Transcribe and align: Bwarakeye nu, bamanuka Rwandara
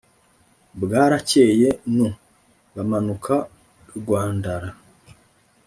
Bwarakeye 0.81 1.69
nu, 1.95 2.07
bamanuka 2.75 3.33
Rwandara 3.99 4.69